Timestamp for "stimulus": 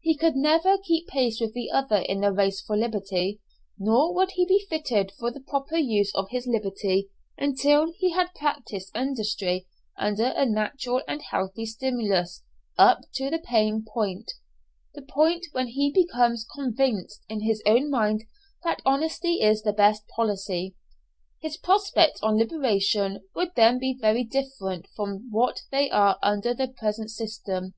11.66-12.42